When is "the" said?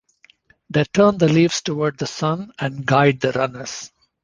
1.19-1.27, 1.99-2.07, 3.19-3.33